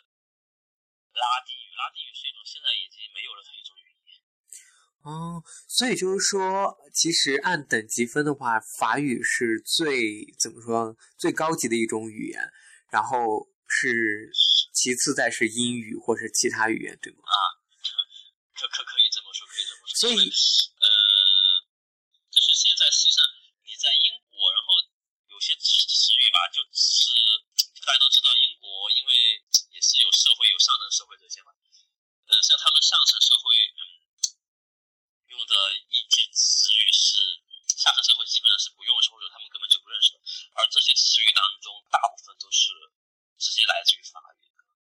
[1.12, 1.76] 拉丁语。
[1.76, 4.24] 拉丁语是一种现在已经没有了的一种语言。
[5.12, 12.40] 哦，所以就是说，其实按等级分的话，法语是最怎么说最高级的一种语言，
[12.90, 14.32] 然后是
[14.74, 17.20] 其次再是英语或是其他语言，对吗？
[17.28, 17.36] 啊，
[18.56, 19.92] 可可可以这么说，可以这么说。
[20.00, 20.88] 所以呃，
[22.32, 23.20] 就是现在实际上
[23.68, 24.68] 你在英国，然后
[25.28, 25.68] 有些词
[26.16, 27.12] 语吧，就是
[27.84, 29.12] 大家都知道，英国因为
[29.76, 31.52] 也是有社会有上层社会这些嘛，
[32.32, 33.44] 呃，像他们上层社会，
[33.76, 33.82] 嗯，
[35.32, 35.56] 用的
[35.90, 37.18] 一些词语是
[37.80, 40.20] 下层社会基本上是不用的，或者他们根本就不认识的，
[40.60, 42.72] 而这些词语当中大部分都是
[43.42, 44.40] 直接来自于法语。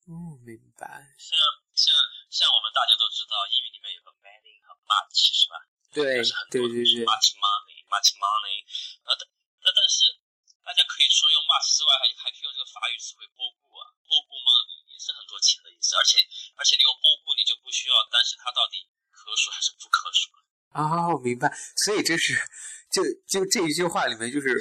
[0.05, 0.85] 哦，明白。
[1.17, 1.33] 像
[1.73, 1.89] 像
[2.29, 5.57] 像我们大家都知道，英语里面有个 money 和 much 是吧？
[5.95, 8.59] 对但是很对对对，much money much money，
[9.07, 9.23] 呃，但
[9.63, 10.11] 但但是
[10.59, 14.49] 大家可以除了用 mass 之外，还还可以用这个法语词汇波固啊，波固嘛
[14.91, 16.19] 也是很多钱的意思，而且
[16.59, 18.83] 而且你用波固，你就不需要担心它到底
[19.15, 20.27] 可数还是不可数。
[20.75, 21.47] 哦，明白。
[21.87, 22.35] 所以这是
[22.91, 22.99] 就
[23.31, 24.59] 就这一句话里面就是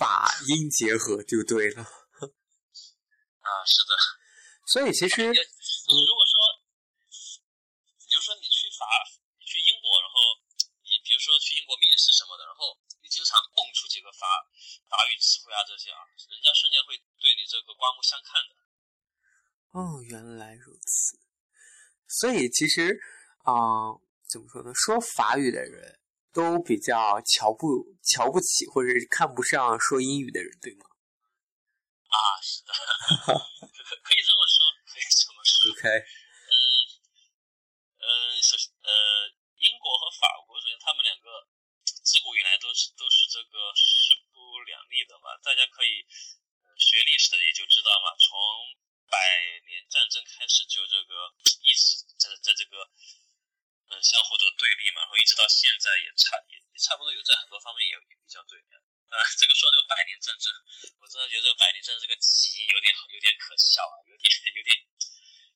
[0.00, 1.84] 法音结合就对了。
[1.84, 3.92] 啊，是的。
[4.72, 6.32] 所以其实，如果说，
[8.08, 8.88] 比如说你去法
[9.44, 10.16] 去英国，然后
[10.80, 12.72] 你比如说去英国面试什么的，然后
[13.04, 14.24] 你经常蹦出几个法
[14.88, 16.00] 法语词汇啊这些啊，
[16.32, 18.54] 人家瞬间会对你这个刮目相看的。
[19.80, 21.18] 哦，原来如此。
[22.06, 23.00] 所以其实
[23.42, 23.96] 啊、
[24.28, 24.72] 怎么说呢？
[24.74, 25.98] 说法语的人
[26.32, 30.86] 都比较瞧不瞧不起或者是看不上说英语的人，对吗
[32.14, 32.70] 啊，是的，
[34.06, 35.72] 可以这么说，可以这么说。
[35.74, 36.54] ？OK，嗯
[37.98, 38.06] 嗯，
[38.42, 38.90] 首先呃，
[39.58, 41.26] 英国和法国，首先他们两个
[41.84, 44.38] 自古以来都是都是这个势不
[44.70, 45.34] 两立的嘛。
[45.42, 46.06] 大家可以、呃、
[46.94, 48.30] 学历史的也就知道嘛，从
[49.10, 49.18] 百
[49.66, 51.34] 年战争开始就这个
[51.66, 52.86] 一直在在这个
[53.90, 58.66] 嗯、相互的对立嘛，然后一直到现在也差也也差不多有在很多方面也也比较对立。
[59.10, 60.48] 啊，这个说这个百年战争，
[61.02, 64.24] 我真的觉得百年战争这个棋有点有点可笑啊，有点
[64.54, 64.70] 有点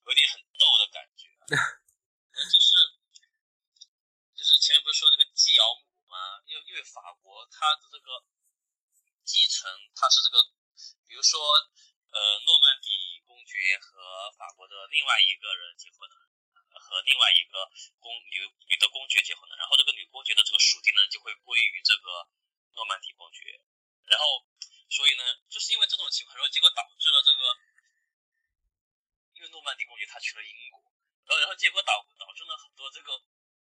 [0.06, 1.42] 有点很逗的感觉、啊。
[2.50, 2.68] 就是
[4.34, 6.42] 就是前面不是说这个继尧母吗？
[6.50, 8.22] 因为因为法国它的这个
[9.24, 10.36] 继承，它是这个，
[11.08, 16.16] 比如说呃诺曼底公爵和法国的另外一个人结婚了，
[16.78, 17.64] 和另外一个
[17.98, 22.28] 公女女的公爵结婚了，然后这个女公爵的这个属地呢就会归于这个
[22.76, 23.58] 诺曼底公爵，
[24.06, 24.44] 然后
[24.88, 27.42] 所以呢就是因为这种情况，然后结果导致了这个，
[29.34, 30.84] 因为诺曼底公爵他去了英国。
[31.28, 33.12] 然后，然后结果导导致了很多这个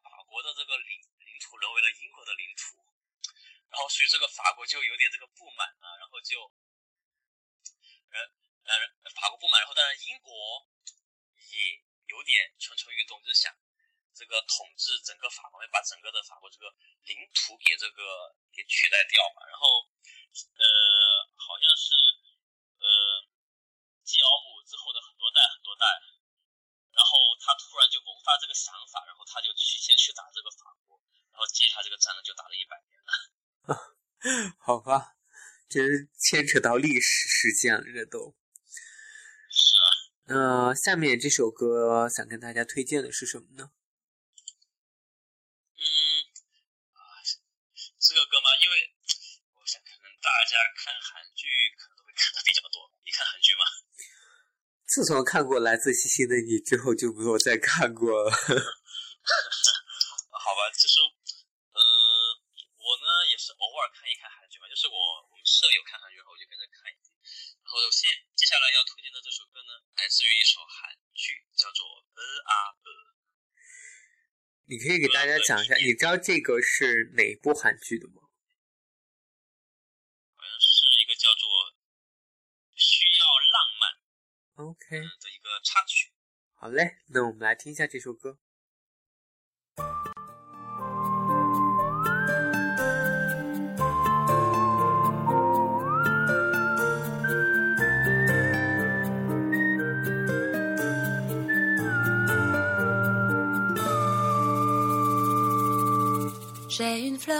[0.01, 2.81] 法国的这个领领土沦为了英国的领土，
[3.69, 6.41] 然后所以这个法国就有点这个不满啊，然后就，
[8.11, 8.17] 呃
[8.67, 10.67] 呃，法国不满，然后当然英国
[11.35, 13.51] 也有点蠢蠢欲动，就想
[14.13, 16.69] 这个统治整个法国，把整个的法国这个
[17.05, 19.87] 领土给这个给取代掉嘛，然后
[20.55, 20.63] 呃，
[21.35, 21.95] 好像是
[22.79, 22.87] 呃，
[24.03, 25.85] 继奥姆之后的很多代很多代。
[26.91, 30.99] 然后他突然就萌发这个想法，然后他就去先去打这个法国，
[31.31, 33.11] 然后接下这个战争就打了一百年了。
[34.59, 35.15] 好吧，
[35.71, 38.35] 这是牵扯到历史事件了，这都。
[39.47, 39.87] 是啊，
[40.27, 43.71] 那下面这首歌想跟大家推荐的是什么呢？
[45.79, 45.87] 嗯，
[46.91, 47.23] 啊，
[47.97, 48.91] 这个歌吗，因为
[49.55, 51.47] 我想可能大家看韩剧
[51.79, 53.63] 可能都会看的比较多，你看韩剧吗？
[54.91, 58.27] 自从看过《来自星星的你》之后，就没有再看过了。
[58.27, 58.35] 好
[60.51, 60.99] 吧，其实
[61.71, 61.79] 呃，
[62.75, 64.99] 我呢也是偶尔看一看韩剧嘛，就是我
[65.31, 67.07] 我们舍友看韩剧，然后我就跟着看一点。
[67.63, 72.19] 然后现接下来要推荐的这首歌呢，来自于一首韩剧，叫做《呃
[72.51, 72.91] 啊呃》。
[74.67, 78.23] 你可以给大家讲一下，你知道这个是哪部韩剧的吗？
[80.35, 81.47] 好像是一个叫做
[82.75, 83.93] 《需要浪漫》
[84.71, 86.11] OK，的一个插曲。
[86.53, 88.39] 好嘞，那我们来听一下这首歌。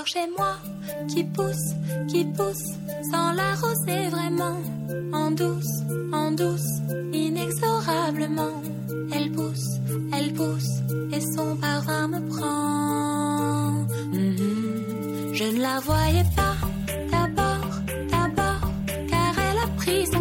[0.06, 0.56] Chez moi
[1.08, 1.76] qui pousse,
[2.08, 2.68] qui pousse,
[3.12, 4.58] sans l'arroser vraiment,
[5.14, 5.74] en douce,
[6.12, 6.72] en douce,
[7.14, 8.62] inexorablement.
[9.14, 9.80] Elle pousse,
[10.14, 10.72] elle pousse,
[11.14, 13.72] et son parfum me prend.
[14.14, 15.34] Mhm.
[15.34, 16.56] Je ne la voyais pas
[17.12, 17.72] d'abord,
[18.10, 18.72] d'abord,
[19.10, 20.21] car elle a pris son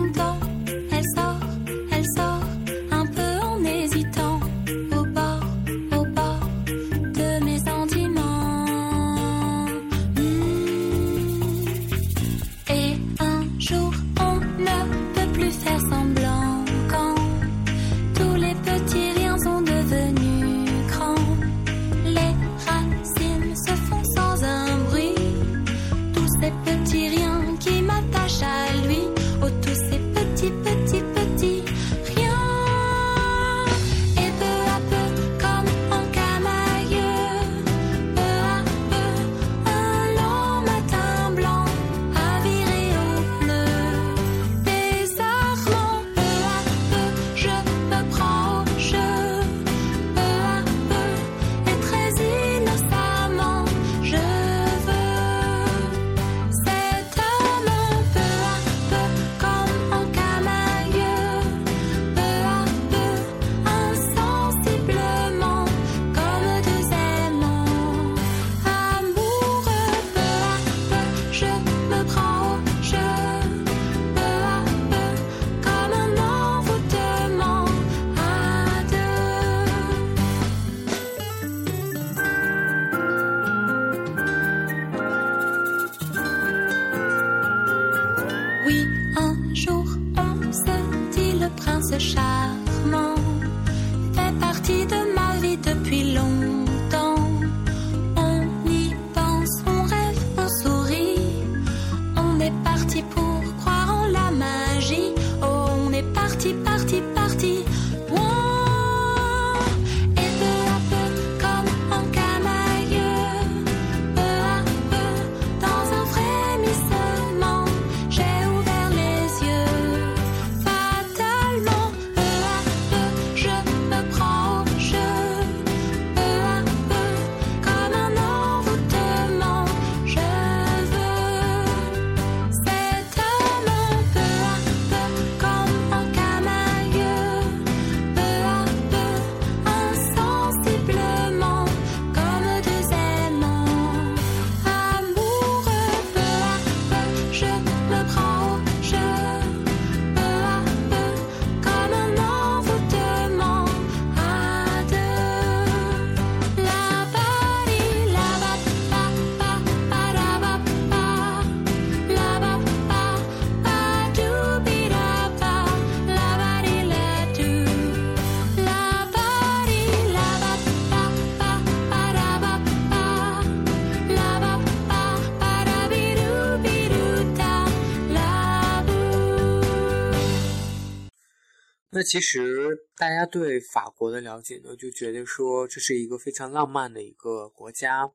[182.11, 188.12] 其实大家对法国的了解呢，就觉得说这是一个非常浪漫的一个国家。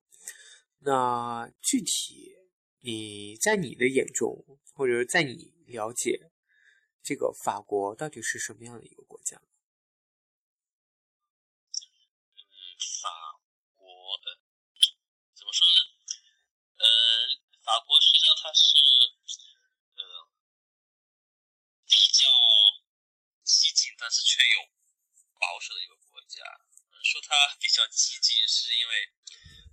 [0.80, 2.36] 那具体
[2.82, 6.30] 你在你的眼中，或者在你了解
[7.02, 9.38] 这个法国到底是什么样的一个国家？
[13.02, 13.10] 法
[13.78, 13.86] 国，
[14.26, 14.28] 呃，
[15.34, 15.80] 怎么说呢？
[16.80, 16.86] 呃，
[17.64, 18.76] 法国实际上它是，
[19.96, 20.04] 呃，
[21.88, 22.28] 比较
[23.44, 24.70] 激进，但是却有
[25.42, 26.46] 保守的一个国家。
[26.94, 29.10] 嗯，说它比较激进，是因为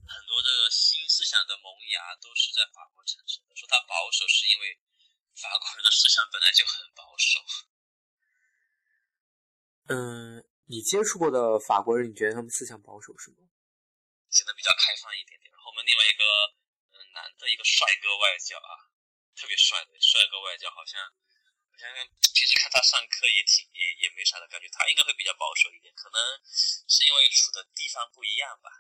[0.09, 4.81] 很多这个新思想的萌芽都是在法国产生的；说它保守，是因为
[5.37, 7.45] 法国人的思想本来就很保守。
[9.93, 13.53] 嗯，你接触过的法国人，你觉得他们思想保守是吗？
[14.33, 15.53] 显得比较开放一点点。
[15.53, 16.25] 然后我们另外一个
[16.97, 18.89] 嗯男的一个帅哥外教啊，
[19.37, 20.97] 特别帅的帅哥外教，好像
[22.35, 28.71] 平时看他上课也挺也也没啥的感觉，他应该会比较保守一点，可能是因为处的地方不一样吧。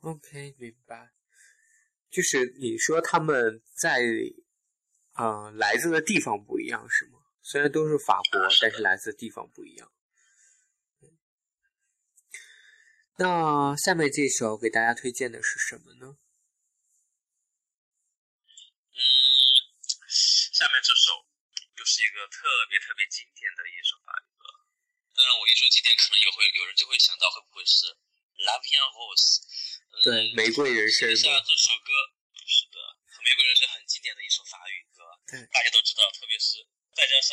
[0.00, 1.12] OK，明白。
[2.10, 4.00] 就是你说他们在，
[5.14, 7.18] 呃，来自的地方不一样是吗？
[7.42, 9.92] 虽然都是法国，但是来自的地方不一样。
[13.18, 16.18] 那下面这首给大家推荐的是什么呢？
[18.92, 18.98] 嗯，
[20.08, 21.25] 下面这首又
[21.96, 24.44] 是一个特别特别经典的一首法语歌。
[25.16, 27.88] 当然，我一说经典，可能有会有人就会想到会不会是
[28.44, 29.40] 《La Vie en Rose》？
[29.96, 31.88] 嗯对玫瑰人生实际上吗这首歌
[32.44, 32.76] 是的，
[33.24, 36.60] 《玫瑰人生》很经典的一首法语歌，对大家都知道，特别是
[36.92, 37.32] 再加上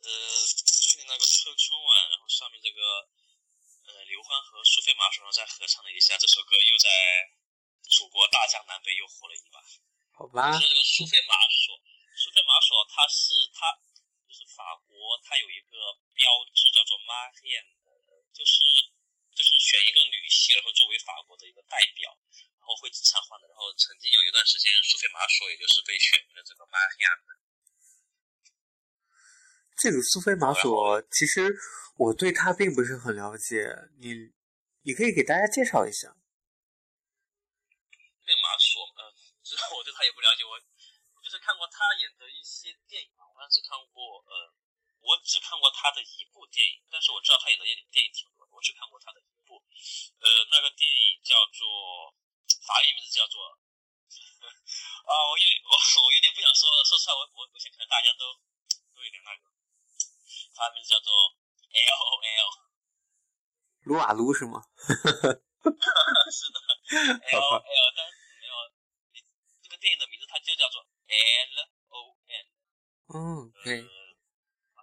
[0.00, 0.08] 呃
[0.48, 2.80] 去年那个春春晚，然后上面这个
[3.84, 6.88] 呃刘欢和苏菲玛索再合唱了一下，这首歌又在
[7.92, 9.60] 祖国大江南北又火了一把。
[10.16, 11.76] 好吧说，这个苏菲玛索，
[12.16, 13.76] 苏菲玛索它是它
[14.40, 15.76] 就是法国，它有一个
[16.16, 16.24] 标
[16.56, 17.64] 志叫做 m a r i e n
[18.32, 18.64] 就是
[19.36, 22.08] 就是选一个女性，然后作为法国的一个代表，
[22.56, 23.44] 然后会经常换的。
[23.52, 27.20] 然后曾经有一段时间，苏菲玛索也就是被选为了这个 m a r i e n
[29.76, 31.52] 这个苏菲玛索，其实
[31.96, 33.68] 我对他并不是很了解，
[34.00, 34.32] 你
[34.88, 36.16] 你可以给大家介绍一下。
[38.24, 39.00] 对马索，嗯、
[39.44, 40.60] 其 实我对他也不了解，我我
[41.30, 44.50] 就是看过他演的一些电影嘛，我当时看过，呃，
[44.98, 49.62] 我只看过他的一部电影，但是我知道他演的电影电影挺多的，我只看过他的一部，
[50.18, 52.10] 呃，那个电影叫做
[52.66, 55.72] 法语名字叫做，啊，我有我
[56.02, 58.34] 我有点不想说了，说出来我我我想可能大家都
[58.90, 59.46] 都有点那个，
[60.58, 62.50] 法语名字叫做 L O L，
[63.86, 64.66] 撸啊撸是吗？
[65.62, 66.58] 是的
[67.22, 68.54] ，L O L，但是没有，
[69.62, 71.54] 这个电影的名字它就叫做 L
[71.90, 72.46] O N。
[73.10, 73.90] 哦，OK，呃，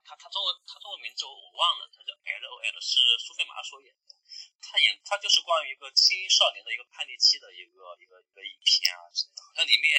[0.04, 4.16] 他他中文他中文名字我忘了，他叫 L O L，是苏菲玛索演的。
[4.60, 9.96] 他演他就是关于一个青少年的一个叛逆期的一个一个一个影片啊之类的，好像里面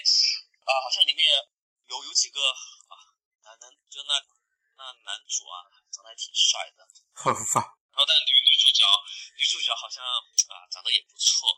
[0.68, 1.24] 啊、好像里面
[1.88, 2.38] 有有几个
[2.92, 2.94] 啊
[3.40, 4.12] 男男就那
[4.76, 6.84] 那男主啊长得还挺帅的，
[7.16, 8.84] 好吧，然后但女女主角
[9.40, 11.48] 女主角好像啊长得也不错，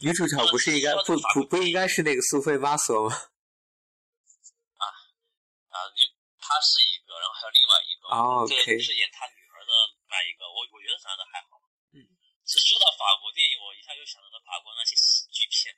[0.00, 3.14] 女主角不是应该不不不应该是那个苏菲玛索吗？
[4.80, 4.84] 啊
[5.68, 6.00] 啊，女
[6.40, 9.72] 她是一个，然后还有另外一个，哦这 OK 是演她女儿的
[10.08, 11.60] 那一个，我我觉得长得还好。
[11.92, 12.00] 嗯，
[12.48, 15.76] 是说到法国电影，我一下就想到了法国那些喜剧片。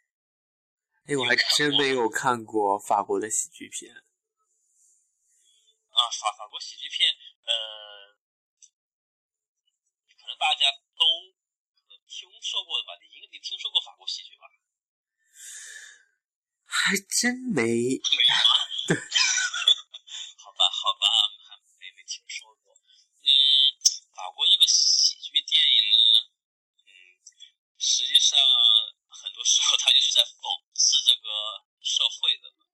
[1.11, 3.91] 哎，我还真没有看过法国的喜剧片。
[5.91, 7.11] 啊，法法国喜剧片，
[7.43, 8.15] 呃，
[10.15, 11.03] 可能大家都
[11.75, 12.95] 可能听说过的吧？
[13.43, 14.47] 听说过法国喜剧吧？
[16.65, 17.63] 还真没。
[17.63, 18.55] 没有啊？
[18.87, 18.97] 对，
[20.39, 21.07] 好吧，好吧，
[21.51, 22.73] 还没没听说过。
[23.21, 23.29] 嗯，
[24.15, 25.99] 法国这个喜剧电影呢，
[26.87, 26.91] 嗯，
[27.79, 28.39] 实际上
[29.11, 31.29] 很多时候它就是在讽刺这个
[31.83, 32.65] 社会的嘛，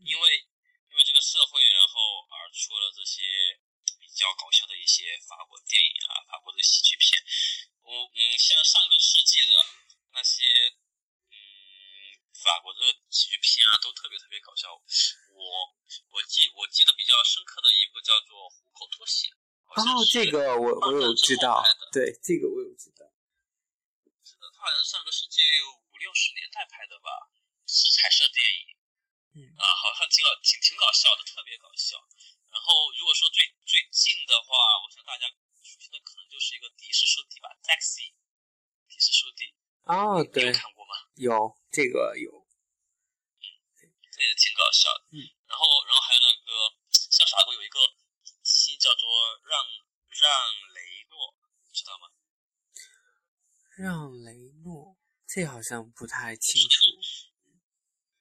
[0.00, 0.48] 因为
[0.88, 3.22] 因为这个社会，然后而出了这些
[4.00, 7.20] 比较搞笑的一些法国电影啊，法国的喜剧片。
[7.84, 9.52] 我嗯，像上个世纪的
[10.12, 10.40] 那些
[11.28, 11.36] 嗯
[12.32, 14.68] 法国的喜剧片啊，都特别特别搞笑。
[15.32, 15.40] 我
[16.12, 19.32] 我记我记得比较深刻的一部叫做《虎口脱险》，
[19.80, 23.08] 哦，这个我我有知道对，这个我有知道。
[24.20, 25.40] 是的，它好像上个世纪
[25.88, 27.32] 五六十年代拍的吧，
[27.64, 28.76] 是彩色电影。
[29.40, 31.96] 嗯啊，好像挺搞挺挺搞笑的，特别搞笑。
[32.52, 34.52] 然后如果说最最近的话，
[34.84, 35.24] 我想大家
[35.64, 39.48] 熟悉的可能就是一个的士叔弟吧，Taxi，的士叔弟，
[39.88, 40.92] 哦，对，看过吗？
[41.16, 42.44] 有这个有。
[44.14, 45.18] 这也挺搞笑的。
[45.18, 45.26] 嗯。
[45.50, 46.70] 然后，然后还有那个
[47.10, 47.80] 像法国有一个
[48.44, 49.10] 戏叫做
[49.42, 49.58] 让
[50.06, 50.30] 让
[50.70, 51.34] 雷诺，
[51.72, 52.06] 知道吗？
[53.76, 54.96] 让雷诺，
[55.34, 56.78] 这好像不太清楚。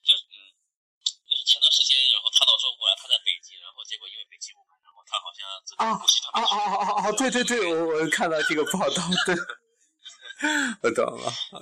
[0.02, 0.34] 就是嗯，
[1.30, 5.46] 就是前段时间，然后他到中国来，他在北京，然后结果因为北京雾霾，然后他好像
[5.78, 9.38] 啊啊啊不喜欢哦哦哦哦哦，对对对，我我看到这个报道，对，
[10.82, 11.30] 我懂了。
[11.54, 11.62] 啊，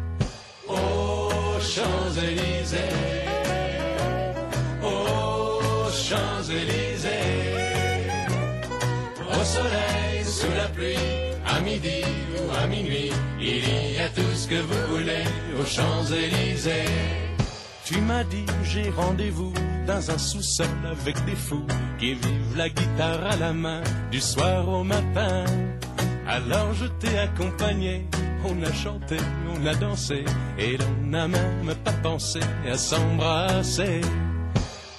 [1.61, 2.77] Champs-Élysées,
[4.83, 7.09] aux Champs-Élysées,
[9.29, 10.95] au soleil, sous la pluie,
[11.45, 12.03] à midi
[12.37, 15.23] ou à minuit, il y a tout ce que vous voulez
[15.59, 16.85] aux Champs-Élysées.
[17.85, 19.53] Tu m'as dit j'ai rendez-vous
[19.85, 21.65] dans un sous-sol avec des fous
[21.99, 23.81] qui vivent la guitare à la main
[24.11, 25.43] du soir au matin.
[26.27, 28.05] Alors je t'ai accompagné,
[28.45, 29.17] on a chanté,
[29.53, 30.23] on a dansé
[30.57, 32.39] et l'on n'a même pas pensé
[32.69, 34.01] à s'embrasser.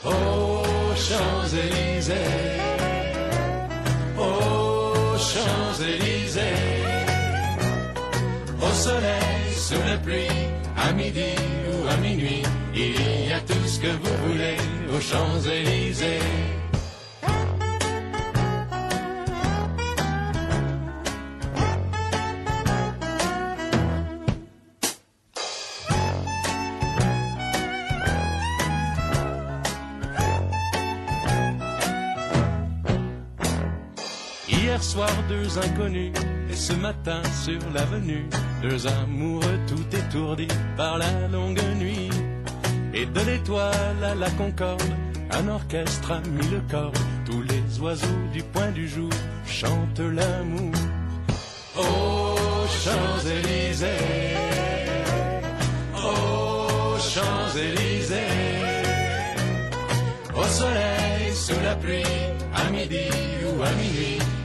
[0.04, 2.14] Aux Champs-Élysées,
[4.18, 6.40] aux Champs-Élysées,
[8.60, 10.28] au soleil, sous la pluie,
[10.76, 11.34] à midi
[11.70, 12.42] ou à minuit,
[12.74, 14.56] il y a tout ce que vous voulez
[14.94, 16.61] aux Champs-Élysées.
[34.92, 36.12] Soir, deux inconnus,
[36.50, 38.26] et ce matin sur l'avenue,
[38.60, 42.10] deux amoureux tout étourdis par la longue nuit.
[42.92, 44.92] Et de l'étoile à la concorde,
[45.30, 46.92] un orchestre a mis le corps,
[47.24, 49.08] tous les oiseaux du point du jour
[49.46, 50.74] chantent l'amour.
[51.74, 54.36] Aux Champs-Élysées,
[55.96, 58.38] aux Champs-Élysées,
[60.36, 62.02] au soleil, sous la pluie,
[62.54, 63.08] à midi
[63.46, 64.21] ou à minuit,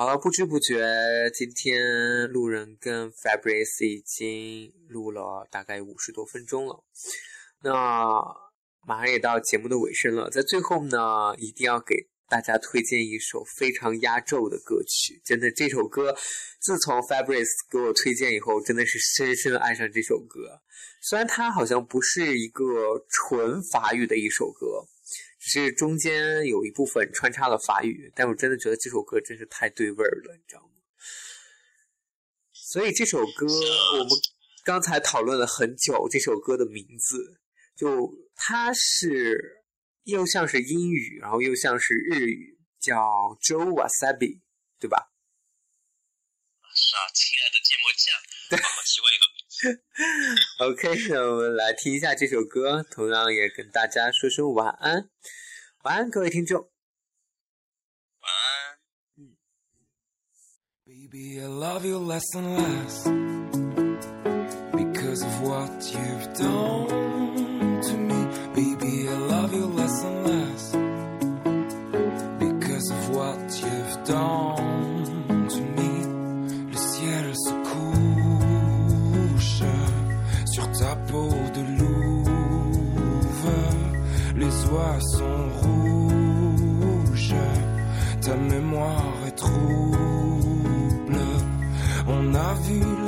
[0.00, 0.82] 好了，不知不觉，
[1.34, 6.82] 今天路人跟 Fabrice 已经录了大概五十多分钟了。
[7.62, 8.18] 那
[8.86, 11.94] 马上也到节目的尾声了，在最后呢，一定要给
[12.30, 15.20] 大家推荐一首非常压轴的歌曲。
[15.22, 16.16] 真的，这首歌
[16.62, 20.62] 自从 Fabrice 给我推荐以后，真的是深深爱上这首歌。
[21.02, 22.64] 虽然它好像不是一个
[23.10, 24.66] 纯法语的一首歌。
[25.40, 30.68] 只是中间有一部分穿插了法语，但我真的觉得这首歌真是太对味儿了，你知道吗？
[32.52, 34.10] 所以这首歌我们
[34.62, 37.40] 刚才讨论了很久，这首歌的名字
[37.74, 39.64] 就它是
[40.04, 42.94] 又像是英语，然后又像是日语，叫
[43.40, 44.40] Joe Wasabi，
[44.78, 45.10] 对吧？
[46.74, 48.14] 是啊，亲爱的芥末酱，
[48.62, 49.84] 好奇怪一个名字。
[50.60, 55.08] OK，那我们来听一下这首歌，同样也跟大家说声晚安，
[55.84, 56.60] 晚安，各位听众。
[56.60, 58.76] 晚安。
[60.84, 63.04] Baby, I love you less and less
[64.72, 68.26] because of what you've done to me.
[68.54, 70.69] Baby, I love you less and less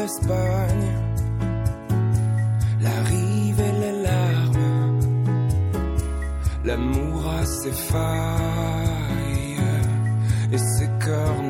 [0.03, 0.91] l'Espagne,
[2.81, 5.01] la rive et les larmes.
[6.65, 9.61] L'amour a ses failles
[10.53, 11.42] et ses cœurs